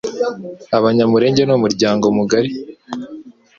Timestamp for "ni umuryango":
1.43-2.05